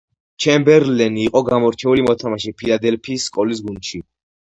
ჩემბერლენი 0.45 1.21
იყო 1.27 1.43
გამორჩეული 1.51 2.07
მოთამაშე 2.09 2.57
ფილადელფიის 2.65 3.33
სკოლის 3.33 3.67
გუნდში. 3.71 4.07